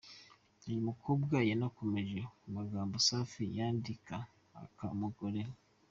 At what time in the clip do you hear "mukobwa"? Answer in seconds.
0.87-1.35